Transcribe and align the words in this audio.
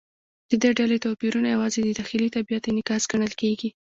د 0.49 0.51
دې 0.61 0.71
ډلې 0.79 0.97
توپیرونه 1.05 1.47
یوازې 1.49 1.79
د 1.83 1.89
داخلي 1.99 2.27
طبیعت 2.35 2.63
انعکاس 2.67 3.03
ګڼل 3.11 3.33
کېږي. 3.41 3.69